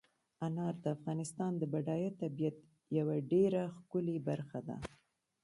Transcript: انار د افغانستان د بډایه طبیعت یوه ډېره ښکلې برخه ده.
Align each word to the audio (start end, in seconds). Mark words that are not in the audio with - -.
انار 0.45 0.73
د 0.83 0.85
افغانستان 0.95 1.51
د 1.57 1.63
بډایه 1.73 2.11
طبیعت 2.21 2.57
یوه 2.97 3.15
ډېره 3.31 3.61
ښکلې 3.77 4.17
برخه 4.27 4.59
ده. 4.67 4.77